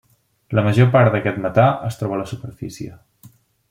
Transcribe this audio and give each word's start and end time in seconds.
La 0.59 0.63
major 0.67 0.89
part 0.95 1.13
d'aquest 1.17 1.39
metà 1.45 1.69
es 1.91 2.01
troba 2.03 2.19
a 2.19 2.23
la 2.25 2.29
superfície. 2.35 3.01